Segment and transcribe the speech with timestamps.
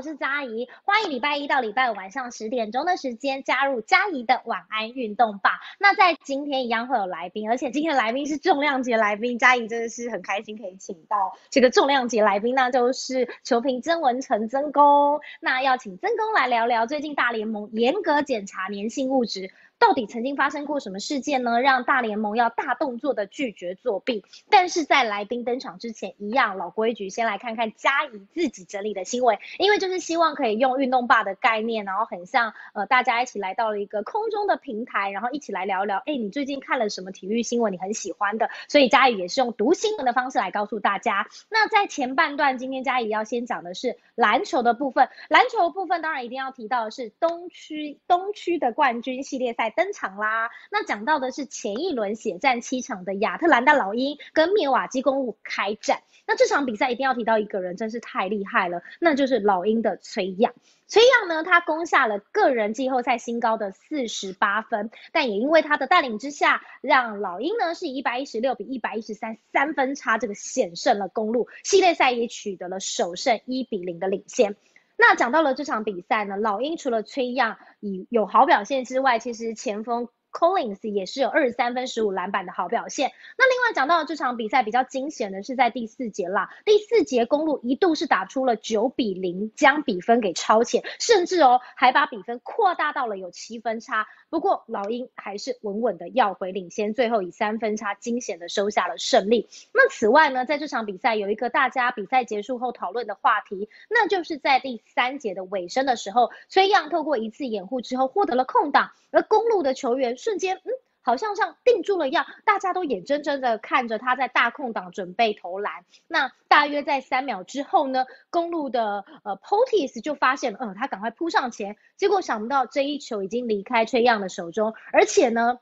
[0.00, 5.60] 我是佳怡，欢迎礼拜一到礼拜五晚上十点钟的时间加入佳怡的晚安运动吧。
[5.78, 15.20] 那在今天一样会有来宾，而且今天的来宾是重量级来宾，佳怡真的是很开心可以请到这个重量级来宾，那就是球评曾文成曾公。
[15.38, 19.50] 那要请曾公来聊聊最近大联盟严格检查粘性物质。
[19.80, 21.60] 到底曾经发生过什么事件呢？
[21.62, 24.24] 让大联盟要大动作的拒绝作弊。
[24.50, 37.72] 但是在来宾登场之前，一样老规矩，先来看看嘉怡自己整理的新闻，因为就是希望可以用运动霸的概念，然后很像呃大家一起来到了一个空中的平台，然后一起来聊聊，哎，你最近看了什么体育新闻？
[37.72, 41.26] 你很喜欢的，所以嘉怡也是用读新闻的方式来告诉大家。
[41.48, 49.69] 那在前半段，今天嘉怡要先讲的是篮球的部分，篮球部分当然一定要提到的是东区东区的冠军系列赛。
[49.70, 50.50] 登场啦！
[50.70, 56.02] 那讲到的是前一轮血战七场的亚特兰大老鹰跟灭瓦基公路开战。
[56.26, 60.52] 那这场比赛一定要提到一个人，真是太厉害了，那就是老鹰的崔样。
[60.86, 74.56] 崔样呢，他攻下了个人季后赛新高的四十八分，但也因为他的带领之下，让老鹰呢是以一百一十六比一百一十三三分差这个险胜了公路，系列赛也取得了首胜一比零的领先。
[75.00, 83.12] 那讲到了这场比赛呢，老鹰除了崔亚以有好表现之外，其实前锋 Collins 也是有二十三分十五篮板的好表现。
[83.36, 94.06] 那另外讲到这场比赛比较惊险的是在第四节啦，第四节公路一度是打出了九比零，将比分给超前，甚至哦还把比分扩大到了有七分差。
[94.28, 99.48] 不过老鹰还是稳稳的要回领先，最后以三分差惊险的收下了胜利。
[99.74, 110.72] 那此外呢，在这场比赛有一个大家比赛结束后讨论的话题，那就是在第三节的尾声的时候，崔样透过一次掩护之后获得了空档，而公路的球员瞬间嗯。
[111.02, 115.86] 好像像定住了一样，大家都眼睁睁的看着他在大空档准备投篮。
[116.06, 125.58] 那大约在三秒之后呢，公路的呃 Potis 就发现，嗯，他赶快扑上前，结果想不到这一球已经离开崔样的手中，而且呢，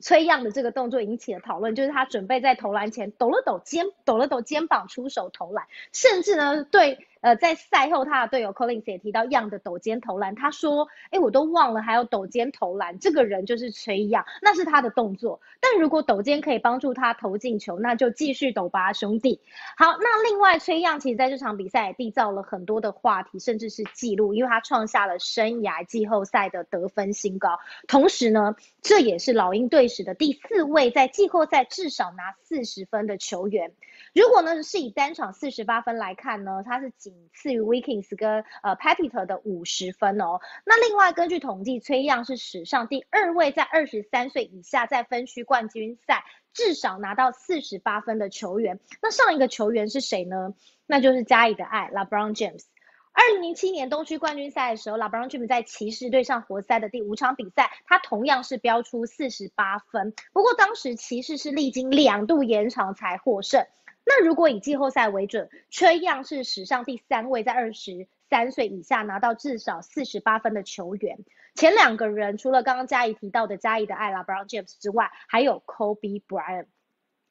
[0.00, 7.06] 崔样的这个动作引起了讨论，就是他准备在投篮前抖了抖肩，抖了抖肩膀出手投篮，甚至呢对。
[7.20, 15.40] 呃，在赛后，他的队友 Collins 也提到样的抖肩投篮，他说：“哎，我都忘了还有抖肩投篮，这个人就是崔样，那是他的动作。
[15.60, 19.40] 但如果抖肩可以帮助他投进球，那就继续抖吧，兄弟。
[19.76, 27.58] 好，那另外崔样其实在这场比赛也缔造了很多的话题，甚至是记录，因为他创下了生涯季后赛的得分新高。
[27.86, 33.72] 同时呢，这也是老鹰队史的第四位在季后赛至少拿四十分的球员。
[34.14, 40.40] 如果呢是以单场四十八分来看呢，他是仅次于 Wiggins 跟呃 p a t i t 的五十分哦。
[40.64, 48.80] 那另外根据统计，崔样是史上第二位在二十三岁以下在分区冠军赛至少拿到四十八分的球员。
[49.02, 50.54] 那上一个球员是谁呢？
[50.86, 52.64] 那就是嘉义的爱 LeBron James。
[53.12, 60.14] 二零零七年东区冠军赛的时候，LeBron James 在骑士对上活塞的第五场比赛，他同样是标出四十八分。
[60.32, 63.66] 不过当时骑士是历经两度延长才获胜。
[64.12, 71.20] 那如果以季后赛为准，崔样是史上第三位在二十三岁以下拿到至少四十八分的球员。
[71.54, 76.66] 前两个人除了刚刚嘉怡提到的嘉怡的艾拉 Brown James 之外，还有 Kobe Bryant。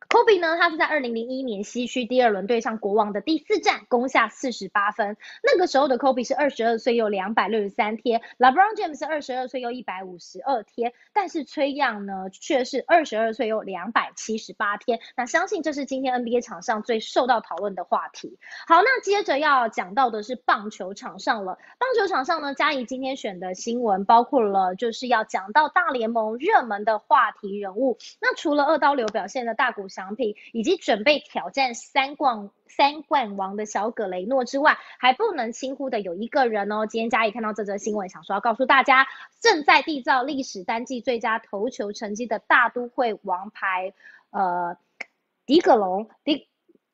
[0.09, 5.18] Kobe 呢，他是在二零零一年西区第二轮对上国王的第四战攻下四十八分。
[5.44, 15.00] 那个时候的 Kobe 是二十二岁又两百六十三天，LeBron James 是二十二岁又一百五十二天，但是崔样呢却是二十二岁又两百七十八天。
[15.16, 18.40] 那相信这是今天 NBA 场上最受到讨论的话题。
[18.68, 21.59] 好，那接着要讲到的是棒球场上了。
[21.78, 28.00] 棒球场上呢，嘉怡今天选的新闻包括了就是要讲到大联盟热门的话题人物。
[28.19, 29.88] 那除了二刀流表现的大谷。
[30.00, 36.86] 奖品以及准备挑战三冠三冠王的小葛雷诺之外，还不能轻忽的有一个人哦。
[36.86, 39.06] 今天嘉义看到这则新闻，想说要告诉大家，
[39.42, 43.94] 正在缔造历史单季最佳头球成绩的大都会王牌
[44.31, 44.78] 呃
[45.46, 46.48] 迪格隆迪。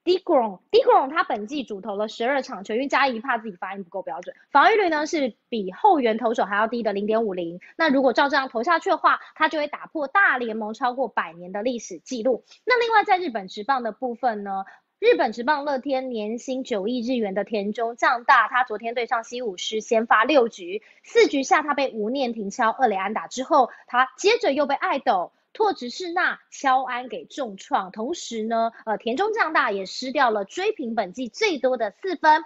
[0.05, 7.59] D i g r o n d i g r o n 他本季主投了十二场球，因为嘉怡怕自己发音不够标准，防御率呢是比后援投手还要低的零点五零。
[7.75, 12.45] 那如果照这样投下去的话，他就会打破大联盟超过百年的历史记录。
[12.65, 14.65] 那另外在日本职棒的部分呢，
[14.99, 25.31] 日本职棒乐天年薪九亿日元的田中将大，他昨天对上西武狮先发六局，四局下他被吴念停敲二垒安打之后，他接着又被爱斗。
[25.55, 32.43] 拓殖是那敲安给重创，同时呢，呃，田中将大也失掉了追平本季最多的四分。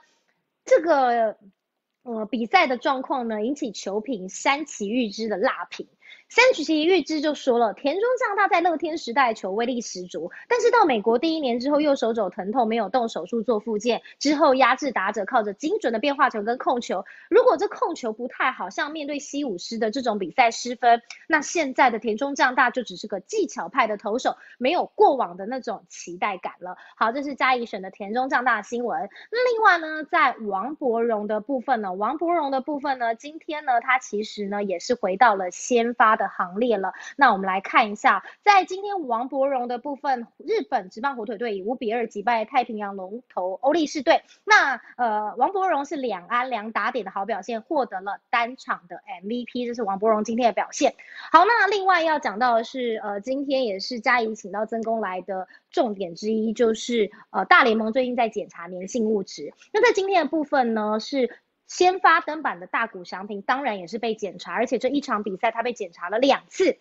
[0.64, 1.36] 这个
[2.04, 5.88] 呃比赛的状况呢，引起球评山崎玉之的辣评。
[6.30, 17.04] 三曲奇预知就说了，田中将大在乐天时代球威力十足，但是到美国第一年之后，右手肘疼痛，没有动手术做复健，之后压制打者，靠着精准的变化球跟控球。
[17.32, 26.78] 如果这控球不太好，像面对西武师的这种比赛失分，那现在的田中将大就只是个技巧派的投手，没有过往的那种期待感了。
[26.96, 29.10] 好，这是嘉义选的田中将大新闻。
[29.32, 36.19] 那另外呢，在王伯荣的部分呢，王伯荣的部分呢，今天呢，他其实呢也是回到了先发。
[36.20, 44.22] 的行列了，那我们来看一下，在今天王伯荣的部分，日本职棒火腿队以五比二击败太平洋龙头欧力士队。
[44.44, 50.94] 那呃，王伯荣是两安两打点的好表现，获得了单场的 MVP，这是王伯荣今天的表现。
[51.32, 59.54] 好，那另外要讲到的是，呃，今天也是嘉怡请到曾公来的重点之一，就是呃，大联盟最近在检查粘性物质。
[59.72, 61.40] 那在今天的部分呢，是。
[61.70, 66.78] 先发登板的大谷翔平当然也是被检查，而且这一场比赛他被检查了两次。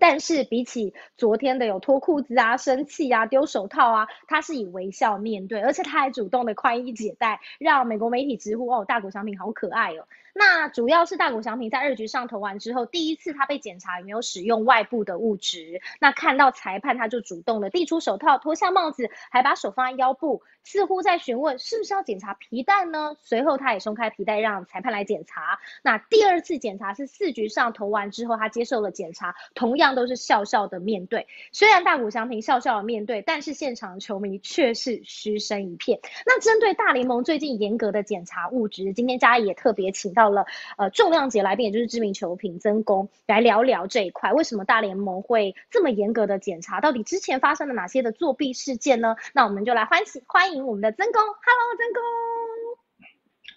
[0.00, 10.08] 但是比起昨天的有脱裤子啊、生气啊、丢手套啊，他是以微笑面对，而且他还主动的宽衣解带，让美国媒体直呼哦，大谷翔平好可爱哦。
[10.38, 23.16] 那主要是大谷翔平在二局上投完之后，第一次他被检查有没有使用外部的物质，那看到裁判他就主动的递出手套，脱下帽子，还把手放在腰部，似乎在询问是不是要检查皮带呢？
[23.22, 25.58] 随后他也松开皮带让裁判来检查。
[25.82, 31.26] 那第二次检查是四局上投完之后，他接受了检查，同样都是笑笑的面对。
[31.50, 35.98] 虽然大谷翔平笑笑的面对，但是现场球迷却是嘘声一片。
[36.26, 40.25] 那针对大联盟最近严格的检查物质，今天嘉义也特别请到。
[40.26, 40.46] 到了
[40.76, 46.80] 呃重量级来宾，也就是知名球评曾公来聊聊这一块，为什么大联盟会这么严格的检查？
[46.80, 49.14] 到底之前发生了哪些的作弊事件呢？
[49.32, 52.02] 那我们就来欢喜欢迎我们的曾公，Hello 曾公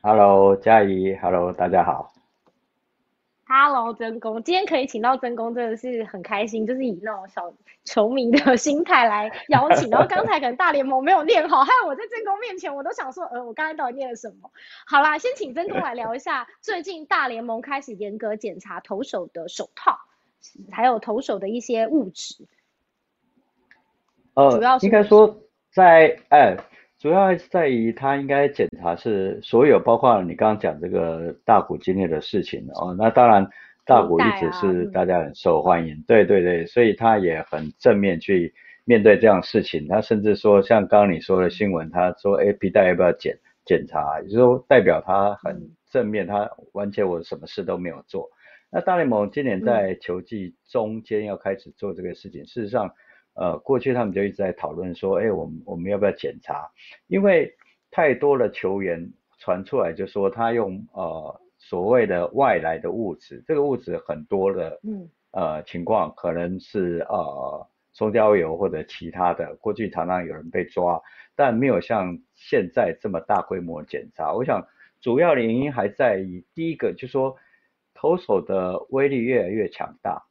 [0.03, 2.18] ，Hello 嘉怡，Hello 大家好。
[3.51, 7.51] Hello，真公，今天可以请到真公，真的是很开心，就是以那种小
[7.83, 9.89] 球迷的心态来邀请。
[9.91, 14.51] 然后刚才可能大联盟没有念好，还有我在真公面前，我都想说，呃，我刚才到底念了什么？
[14.85, 19.97] 好啦，先请真公来聊一下， 最近大联盟开始严格检查投手的手套，
[20.71, 22.47] 还有投手的一些物质。
[24.35, 25.39] 呃，主要应该说
[25.71, 26.55] 在哎。
[26.99, 32.93] 主要还是在于他应该检查是所有，包括你刚刚讲这个大股今天的事情哦。
[32.97, 33.49] 那当然，
[33.85, 38.53] 大股一直是大家很受欢迎，对对对，所以他也很正面去
[38.83, 39.87] 面对这样事情。
[39.87, 45.57] 他甚至说，像刚刚你说的新闻，他说哎皮带要不要检检查，也就是说代表他很
[45.89, 48.29] 正面，他完全我什么事都没有做。
[48.69, 52.91] 那大联盟今年在球季中间要开始做这个事情，事实上。
[53.39, 56.69] 呃，过去他们就一直在讨论说，哎，我们我们要不要检查？
[57.07, 57.49] 因为
[57.89, 69.55] 太多的球员传出来就说他用呃所谓的外来的物质，这个物质很多的，嗯，呃情况可能是呃松焦油或者其他的。
[69.61, 71.01] 过去常常有人被抓，
[71.33, 74.33] 但没有像现在这么大规模检查。
[74.33, 74.61] 我想
[74.99, 77.37] 主要的原因还在于第一个，就说
[77.93, 80.25] 投手的威力越来越强大，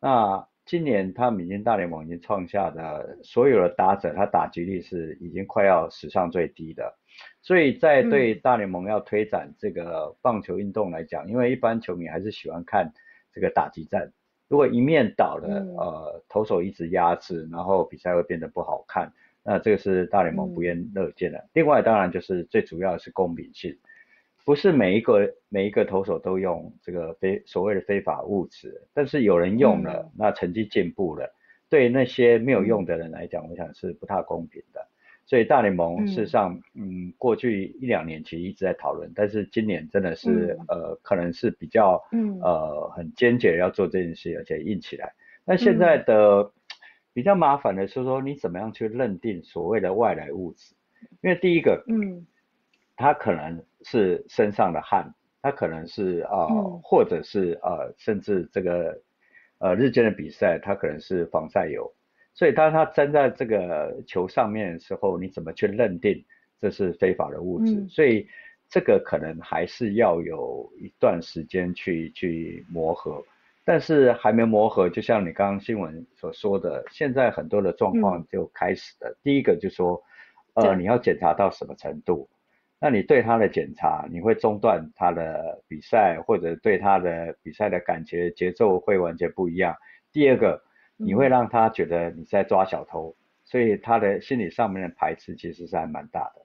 [0.00, 0.48] 那。
[0.66, 6.96] 今年他们已经大联盟已经创下的所有的打者，他打击率是已经快要史上最低的，
[7.42, 12.92] 所以在对大联盟要推展这个棒球运动来讲，因为一般球迷还是喜欢看
[13.32, 14.10] 这个打击战，
[14.48, 19.12] 如果一面倒的呃投手一直压制，然后比赛会变得不好看，
[19.42, 21.46] 那这个是大联盟不愿乐见的。
[21.52, 23.76] 另外当然就是最主要的是公平性。
[24.44, 31.34] 不是每一个每一个投手都用这个非所谓的非法物质，但是有人用了，那成绩进步了，
[31.70, 34.86] 对那些没有用的人来讲，我想是不太公平的。
[35.24, 41.98] 所以大联盟事实上，嗯，过去一两年其实一直在讨论，但是今年真的是呃，可能是比较
[42.42, 45.14] 呃很坚决要做这件事，而且硬起来。
[45.46, 46.52] 那现在的
[47.14, 50.74] 比较麻烦的是说，你怎么样去认定所谓的外来物质？
[51.22, 52.26] 因为第一个，嗯。
[52.96, 56.46] 他可能是身上的汗，他可能是啊，
[56.82, 58.98] 或者是呃，甚至这个
[59.58, 61.92] 呃日间的比赛，他可能是防晒油。
[62.32, 66.24] 所以当他站在这个球上面的时候，你怎么去认定
[66.60, 67.86] 这是非法的物质？
[67.88, 68.26] 所以
[68.68, 73.22] 这个可能还是要有一段时间去去磨合，
[73.64, 79.16] 但是还没磨合，就像你刚刚新闻所说的，现在很多的状况就开始了。
[79.22, 80.02] 第一个就说，
[80.54, 82.28] 呃，你要检查到什么程度？
[82.84, 89.74] 那你对他的检查，你会中断他的比赛，或者对他的比赛的感觉节奏会完全不一样。
[90.12, 90.62] 第二个，
[90.98, 96.42] 你会让他觉得你在抓小偷，所以他的心理上面的排斥其实是还蛮大的。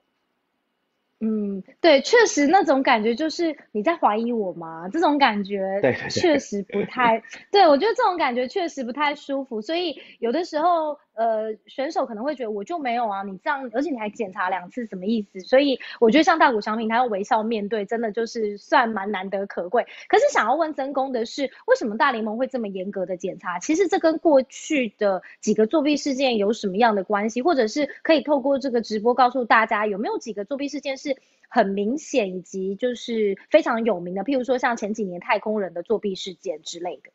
[1.22, 4.88] 嗯，对，确实那种感觉就是你在怀疑我吗？
[4.90, 5.78] 这种感觉
[6.08, 10.98] 确实不太， 对我觉得这种感觉确实不太舒服，所以有的时候。
[11.20, 15.38] 呃，选手可能会觉得我就没有啊，你这样，而且你还检查两次，什么意思？
[15.40, 19.86] 所以我觉得像大谷翔平，他要微笑面对，真的就是算蛮难得可贵。
[20.08, 23.58] 可是想要问曾公的是，为什么大联盟会这么严格的检查？
[23.58, 27.42] 其实这跟过去的几个作弊事件有什么样的关系？
[27.42, 31.18] 或者是可以透过这个直播告诉大家，有没有几个作弊事件是
[31.50, 34.24] 很明显以及就是非常有名的？
[34.24, 37.10] 譬如说像前几年太空人的作弊事件之类的。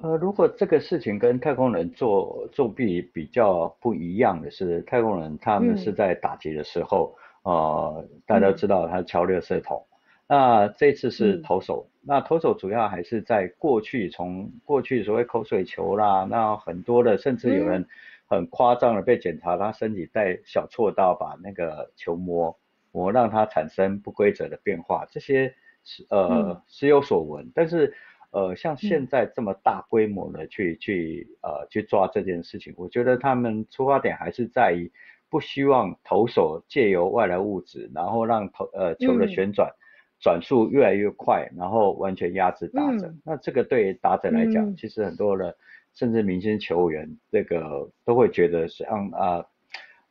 [0.00, 9.84] 呃，如果这个事情跟太空人作作弊比较不一样的是，太空人他们是在打击的时候，呃，大家知道他敲六色桶，
[10.28, 17.84] 那这次是投手，那投手主要还是在过去从过去所谓口水球啦，那很多的甚至有人
[18.26, 22.56] 很夸张的被检查他身体带小锉刀把那个球磨
[22.92, 27.94] 磨让它产生不规则的变化，这些是呃时有所闻，但是。
[28.30, 34.92] 呃，像现在这么大规模的去去呃去抓这件事情，我觉得他们出发点还是在于
[35.30, 39.72] 不希望投手借由外来物质，然后让投呃球的旋转
[40.20, 43.10] 转速越来越快，然后完全压制打者。
[43.24, 45.54] 那这个对打者来讲，其实很多人
[45.94, 49.46] 甚至明星球员这个都会觉得像啊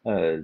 [0.01, 0.43] 呃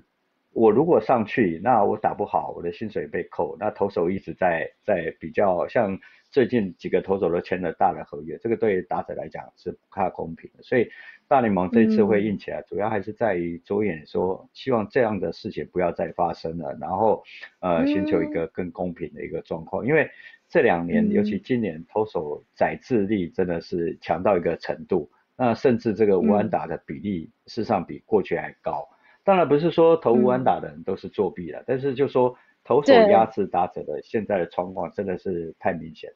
[0.51, 3.57] 我如果上去，那我打不好，我的薪水被扣。
[3.59, 5.99] 那投手一直在在比较像。
[6.33, 10.89] 最近几个投手都签了大的合约，这个对打者来讲是不太公平的，所以
[11.27, 17.23] 大联盟这次会硬起来，主要还是在于着眼说，希望这样的事情不要再发生了，然后
[17.59, 20.09] 呃寻求一个更公平的一个状况，因为
[20.49, 28.89] 这两年，尤其今年投手载智力真的是强到一个程度，那甚至这个无安打的比例事实上比过去还高，
[29.23, 36.11] 当然不是说投无安打的人都是作弊了，但是就说投手压制打者的现在的状况真的是太明显。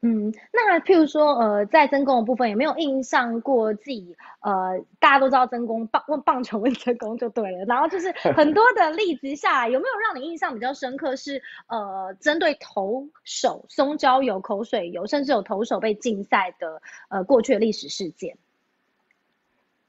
[0.00, 4.14] 嗯，那譬如说，呃，在真功的部分有没有印象过自己？
[4.40, 7.64] 呃，大家都知道真功棒问棒球问真功就对了。
[7.64, 11.16] 然后就是 很多的例子下来，有没有让你印象比较深刻？
[11.16, 18.36] 是呃，针对投手松胶有口水油，甚至有投手被禁赛的呃过去的历史事件。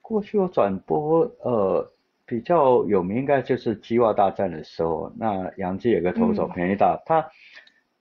[0.01, 1.91] 过去有转播，呃，
[2.25, 7.29] 比较有名应该就是基瓦大战的时候，那杨基有个投手便宜大他。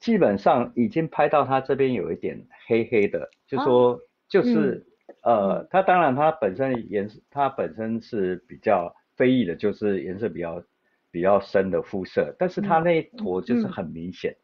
[0.00, 4.86] 基本上已经拍到他这边有一点黑黑的，就说就是
[5.22, 10.62] 呃，他当然他本身颜色，他本身是比较非裔的，就是颜色比较
[11.10, 14.36] 比较深的肤色，但是他那一坨就是很明显。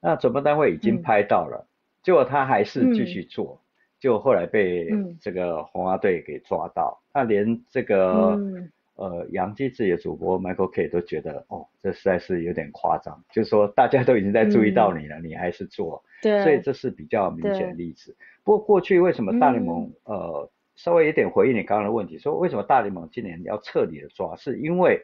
[0.00, 1.66] 那主办单位已经拍到了，
[2.02, 3.60] 结果他还是继续做，
[3.98, 8.38] 就后来被这个红花队给抓到，他连这个。
[8.98, 18.16] 呃，杨基自己的主播 Michael K 都觉得，哦，这实在是有点夸张，就是说大家都已经在注意到你了，你还是做，对，所以这是比较明显的例子。
[18.42, 25.00] 不过过去为什么大联盟，呃，稍微有点回应你刚刚的问题，说为什么大联盟今年要彻底的抓，是因为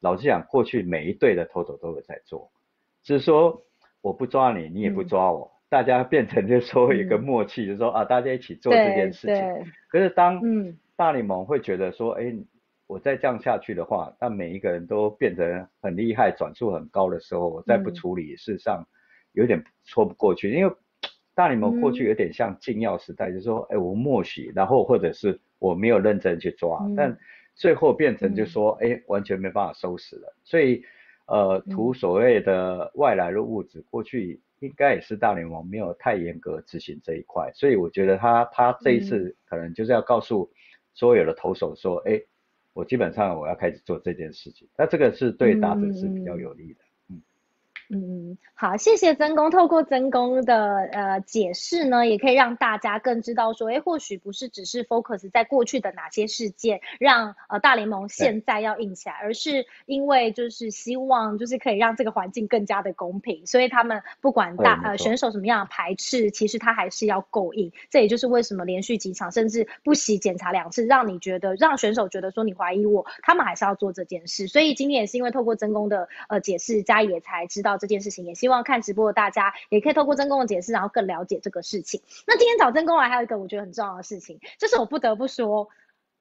[0.00, 2.50] 老实讲，过去每一队的投手都有在做，
[3.02, 3.62] 只是说
[4.02, 9.72] 我不抓你，你也不抓我，大家变成就说一个默契，就说啊，大家一起做这件事情。
[9.88, 10.38] 可是当
[10.96, 12.34] 大联盟会觉得说，哎。
[12.88, 18.88] 我再这样下去的话，那每一个人都变得很厉害，转速很高的时候，我再不处理，事实上
[19.32, 20.50] 有点说不过去。
[20.50, 20.74] 因为
[21.34, 27.14] 大联盟过去有点像禁药时代，就是说，哎，我默许，然后或者是我没有认真去抓，但
[27.54, 30.34] 最后变成就说，哎，完全没办法收拾了。
[30.42, 30.82] 所以，
[31.26, 37.52] 呃，图所谓的外来的物质，过去应该也是大联盟没有太严格执行这一块。
[37.52, 40.50] 所以我觉得他他这一次可能就是要告诉
[40.94, 42.18] 所有的投手说，哎。
[42.78, 46.80] 我基本上我要开始做这件事情，那这个是对打者是比较有利的。
[47.90, 49.50] 嗯，好，谢谢曾公。
[49.50, 67.72] 透过曾公的呃解释呢，也可以让大家更知道说，哎，或许不是只是 focus 在过去的哪些事件，让呃大联盟现在要硬起来，而是因为就是希望就是可以让这个环境更加的公平，所以他们不管大呃选手什么样的排斥，其实他还是要够硬。
[67.88, 74.46] 这也就是为什么连续几场甚至不惜检查两次，让你觉得让选手觉得说你怀疑我，他们还是要做这件事。
[74.46, 77.77] 所以今天也是因为透过曾公的呃解释，嘉也才知道。
[77.78, 82.02] 这件事情也希望看直播的大家也可以透过真公的解释，然后更了解这个事情。
[82.26, 85.68] 那今天找真公来还有一个我觉得很重要的事情，就是我不得不说，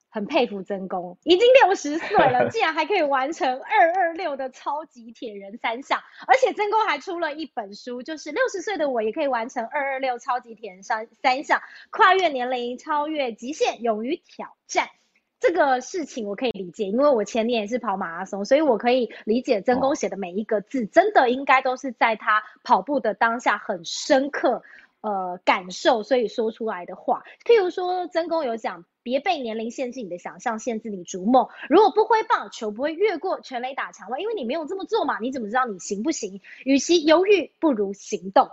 [0.10, 11.62] 很佩服真公，已经六十岁了， 竟然还可以完成二二六的超级铁人三项，而且真公还出了一本书，就是六十岁的我也可以完成二二六超级铁人三三项，
[11.92, 14.90] 跨越年龄，超越极限，勇于挑战。
[15.40, 24.64] 这个事情我可以理解，因为我前年也是跑马拉松，所以我可以理解曾公写的每一个字，真的应该都是在他跑步的当下很深刻
[25.02, 27.24] 呃感受，所以说出来的话。
[27.46, 31.48] 譬如说，曾公有讲，别被年龄限制你的想象，限制你逐梦。
[31.70, 36.42] 如果不挥棒，球不会越过全垒打墙外，因为你没有这么做嘛，你怎么知道你行不行？
[36.66, 38.50] 与其犹豫，不如行动。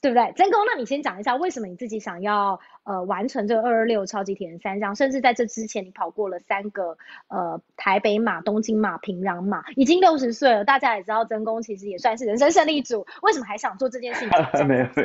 [0.00, 0.32] 对不对？
[0.36, 6.96] 真公，那你先讲一下为什么你自己想要呃完成这个二二六超级铁人三项，甚至在这之前你跑过了三个
[7.28, 14.66] 呃台北马、东京马、平壤马，已经六十岁了，大家也知道真公其实也算是人生胜利组，为什么还想做这件事情？
[14.66, 15.04] 没 有没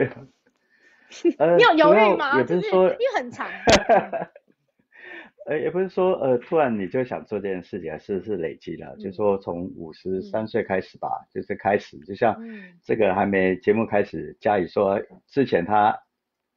[1.42, 2.38] 有， 你有犹豫吗？
[2.38, 3.48] 也不是说，因为很长。
[5.46, 10.48] 呃，也不是说，呃，突然你就想做这件事情，是是累积的，就是说从五十三。
[10.48, 12.38] 岁开始吧，就是开始，就像
[12.84, 15.98] 这个还没节目开始，嘉宇说之前他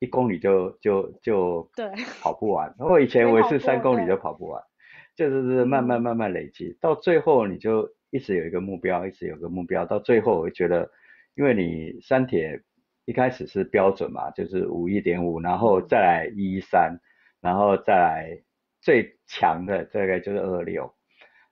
[0.00, 1.90] 一公里就就就对。
[2.21, 4.62] 跑不完，然后以前我也是三公里就跑不完，
[5.16, 10.90] 就是是慢慢慢慢累积，到最后你就一直有一个目标，一直有个目标，到最后我会觉得，
[11.35, 12.61] 因为你三铁
[13.07, 17.00] 一开始是标准嘛，就是五一点五，然后再来一一三，
[17.40, 18.45] 然后再来。
[18.87, 20.95] 最强的这个就是二六，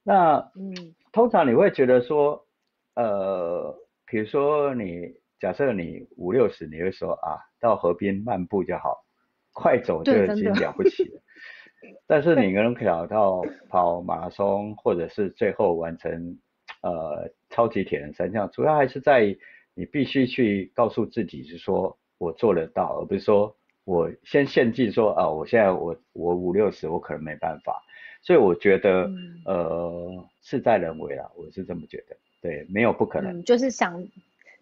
[0.04, 2.46] 那嗯，通常你会觉得说，
[2.94, 3.74] 呃，
[4.06, 9.04] 比如说你假设你五六十，你会说啊，到河边漫步就好，
[9.52, 11.20] 快走就已经了不起了。
[12.06, 16.38] 但是你能跑到跑马拉松，或者是最后完成
[16.82, 19.36] 呃超级铁人三项，主要还是在于
[19.74, 23.56] 你必须去告诉自己，是说我做得到，而不是说。
[23.84, 27.82] 我先限定说啊，我现在我我五六十，我可能没办法，
[28.22, 29.10] 所以我觉得
[29.44, 34.06] 呃事在人为啦，我是这么觉得，对，没有不可能，就是想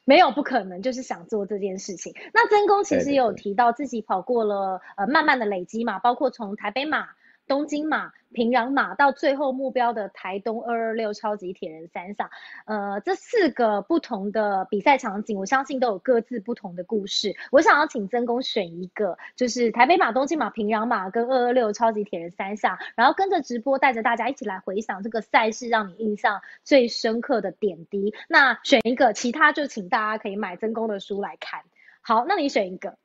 [0.05, 2.15] 没有不可能，就是想做这件事情。
[2.35, 7.09] 那曾公其实也有提到自己跑过了呃慢慢的累积嘛，包括从台北马。
[7.53, 12.31] 东京马、平壤马到最后目标的台东二二六超级铁人三项，
[12.65, 17.37] 呃，这四个不同的比赛场景，我相信都有各自不同的故事。
[17.51, 28.15] 我想要请曾公选一个，就是台北马、东京马、平壤马跟二二六超级铁人三项，然后跟着直播带着大家一起来回想这个赛事让你印象最深刻的点滴。
[28.31, 31.61] 那选一个，其他就请大家可以买曾公的书来看。
[32.01, 32.97] 好，那你选一个。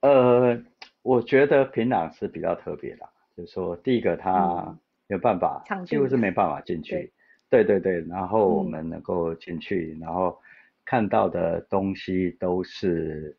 [0.00, 0.60] 呃。
[1.06, 7.12] 我觉得平壤是比较特别的，就是说第一个它有办法，几乎是没办法进去，
[7.48, 10.36] 对对对，然后我们能够进去，然后
[10.84, 13.36] 看到的东西都是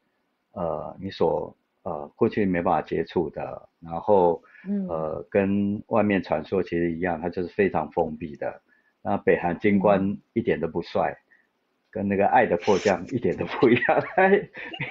[0.54, 1.54] 呃你所
[1.84, 4.42] 呃过去没办法接触的，然后
[4.88, 8.62] 呃跟外面传说其实一样，它就是非常封闭的，
[9.02, 11.14] 那北韩军官一点都不帅。
[11.92, 14.04] 跟那个爱的迫降一点都不一样，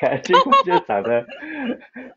[0.00, 1.26] 哎，几乎就长得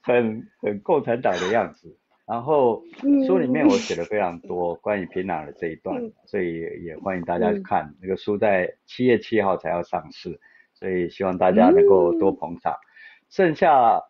[0.01, 1.97] 很很共产党的样子。
[2.27, 2.83] 然后
[3.25, 7.93] 书里面我写了非常多 关于平壤的这一段，所以也欢迎大家去看。
[8.01, 10.39] 那个书在七月七号才要上市，
[10.73, 12.73] 所以希望大家能够多捧场。
[13.29, 14.01] 剩下。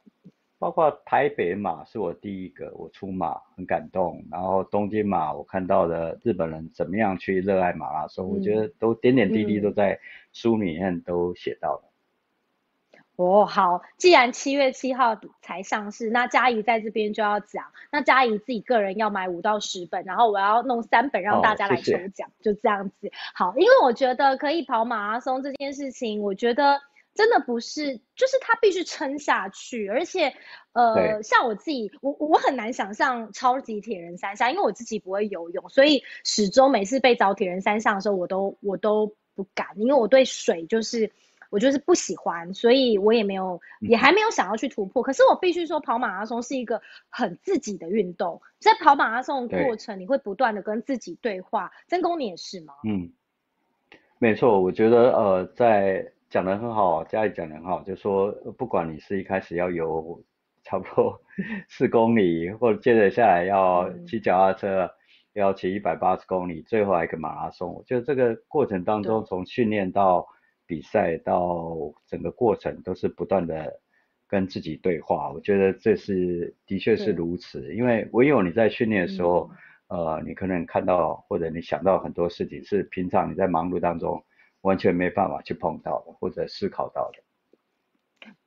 [0.60, 4.26] 包括台北马是我第一个，我出马很感动。
[4.30, 9.98] 然后东京马，我看到的日本人怎么样去热爱马拉松，我觉得都点点滴滴都在
[10.34, 11.84] 书里面都写到了。
[13.16, 23.10] 哦，好，既然七月七号才上市，那嘉怡在这边就要讲，那嘉怡自己个人要买五到十本，然后我要弄三本让大家来抽奖，就这样子。
[23.34, 26.82] 好，因为我觉得可以跑马拉松这件事情，我觉得。
[27.16, 30.34] 真的不是，就是他必须撑下去，而且，
[30.74, 41.12] 呃，像我自己，我我很难想象超级铁人三项，因为我自己不会游泳，所以始终每次被找铁人三项的时候，我都我都不敢，因为我对水就是
[41.50, 45.02] 我就是不喜欢，所以我也没有也还没有想要去突破。
[45.04, 51.72] 可是我必须说，跑马拉松是一个很自己的运动，在跑马拉松的过程，你会不断的跟自己对话。
[51.88, 52.76] 曾工，你也是吗？
[52.88, 53.12] 嗯，
[54.20, 60.24] 没错，我觉得呃，在讲的很好，家里讲的很好，就说不管你是一开始要游
[60.64, 61.20] 差不多
[61.68, 64.92] 四公里，或者接着下来要骑脚踏车，
[65.34, 70.28] 要骑一百八十公里，最后还一个马拉松，我觉得这个过程当中，从训练到
[70.68, 73.80] 比赛到整个过程都是不断的
[74.28, 79.50] 跟自己对话，我觉得这是的确是如此，因为唯有你在训练的时候，
[79.88, 84.24] 呃，你可能看到或者你想到很多事情是平常你在忙碌当中。
[84.62, 87.20] 完全没办法去碰到的，或者思考到的。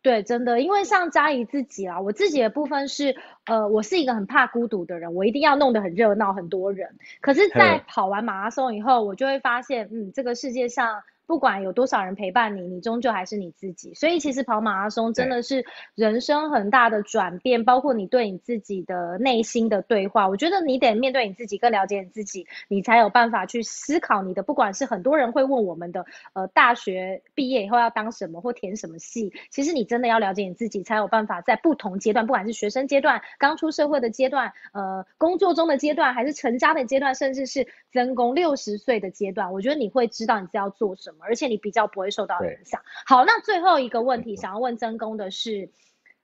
[0.02, 6.98] 对，真的，因为像嘉怡自己啦，我自己的部分是，呃，我是一个很怕孤独的人，我一定要弄得很热闹，很多人。
[7.20, 13.94] 可是，在跑完马拉松以后，我就会发现，嗯，这个世界上不管有多少人陪伴你，你终究还是你自己。
[13.94, 20.28] 所以其实跑马拉松真的是人生很大的转变，包括你对你自己的内心的对话。
[20.28, 24.42] 我觉得你得面对你自己，更了解你自己，你才有办法去思考你的。
[24.42, 26.04] 不管是很多人会问我们的，
[26.34, 41.21] 呃，大学毕业以后要当什么或填什么系，其实你真的要了解你自己，才有办法在不同阶段，不管是学生阶段、刚出社会的阶段、呃，工作中的阶段，还是成家的阶段，甚至是增工六十岁的阶段，我觉得你会知道你是要做什么。
[41.22, 42.80] 而且你比较不会受到影响。
[43.06, 45.70] 好，那最后一个问题想要问曾公的是，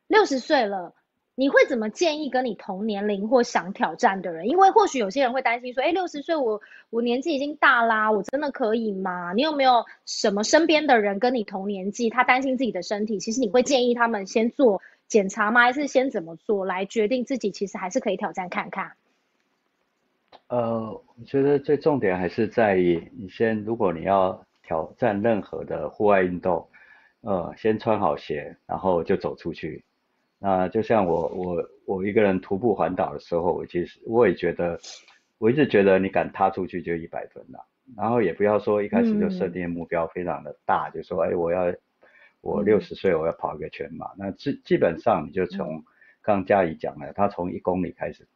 [0.07, 0.95] 六十岁了，
[1.35, 4.49] 你会怎么建议跟你同年龄或想挑战的人？
[4.49, 9.33] 因为或许有些人会担心说，哎，六十岁我我年纪已经大啦，我真的可以吗？
[9.35, 15.63] 你有没有什么身边的人跟你同年纪，他担心自己的身体，其实你会建议他们先做检查吗？
[15.63, 18.93] 还是先怎么做来决定自己其实还是可以挑战看看？
[20.49, 24.45] 呃，我觉得最重点还是在于你先，如果你要。
[24.69, 26.69] 挑战任何的户外运动，
[27.23, 29.83] 呃，先穿好鞋，然后就走出去。
[30.39, 34.79] 那就像我我我一个人徒步环岛的时候，我其实我也觉得，
[35.39, 37.65] 我一直觉得你敢踏出去就一百分了。
[37.97, 41.75] 然后也不要说一开始就设定目标非常的大，就说哎我要
[42.43, 44.11] 我六十岁我要跑一个全马。
[44.19, 45.83] 那基基本上你就从
[46.21, 48.29] 刚嘉怡讲了，他从一公里开始。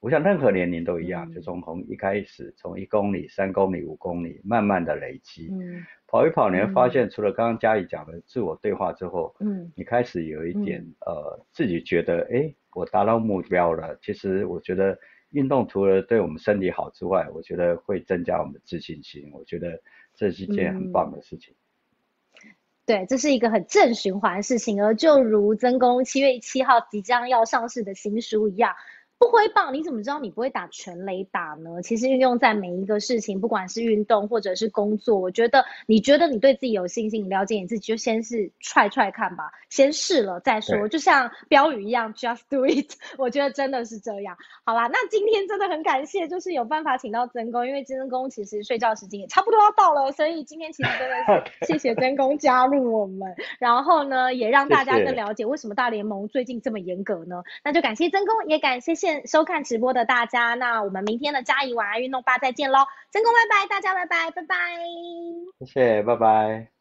[0.00, 5.48] 我想任何年龄都一样，就从从一开始，从一公里、三公里、五公里，慢慢的累积。
[5.50, 13.98] 嗯，跑一跑，你会发现，除了刚刚嘉怡讲的自我对话之后，嗯，你开始有一点呃，自己觉得，哎，我达到目标了。
[14.00, 14.96] 其实我觉得
[15.30, 19.28] 运动除了对我们身体好之外，我觉得会增加我们的自信心。
[19.32, 19.82] 我觉得
[20.14, 21.56] 这是一件很棒的事情。
[22.86, 24.82] 对，这是一个很正循环的事情。
[24.82, 28.76] 而就如曾公七月七号即将要上市的新书一样。
[29.18, 31.82] 不挥棒，你怎么知道你不会打全垒打呢？
[31.82, 40.86] 其实运用在每一个事情，不管是运动或者是工作，我觉得你觉得你对自己有信心，了解你自己，就先是踹踹看吧，先试了再说。
[40.88, 42.92] 就像标语一样，just do it。
[43.18, 44.36] 我觉得真的是这样。
[44.64, 51.16] 好啦，那今天真的很感谢，就是有办法请到曾公，因为曾公其实睡觉时间也差不多要到了，所以今天其实真的
[51.66, 57.42] 是 谢谢曾公加入我们，然后呢，也让大家更了解为什么大联盟最近这么严格呢？
[57.64, 59.07] 那就感谢曾公，也感谢谢。
[59.26, 62.78] 收看直播的大家，那我们明天的嘉怡晚安运动吧再见喽！
[63.12, 64.56] 成功拜拜，大家拜拜，拜拜，
[65.60, 66.77] 谢谢，拜拜。